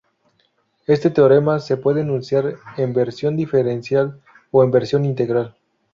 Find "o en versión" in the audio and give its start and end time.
4.49-5.05